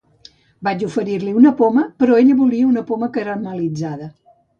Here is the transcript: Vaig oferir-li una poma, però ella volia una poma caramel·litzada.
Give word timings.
Vaig 0.67 0.85
oferir-li 0.85 1.33
una 1.41 1.51
poma, 1.59 1.83
però 2.03 2.17
ella 2.21 2.37
volia 2.39 2.71
una 2.71 2.83
poma 2.87 3.11
caramel·litzada. 3.19 4.09